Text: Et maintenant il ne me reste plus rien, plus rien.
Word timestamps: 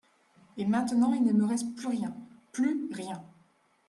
Et 0.57 0.65
maintenant 0.65 1.13
il 1.13 1.23
ne 1.23 1.31
me 1.31 1.45
reste 1.45 1.75
plus 1.75 1.85
rien, 1.89 2.15
plus 2.53 2.89
rien. 2.91 3.23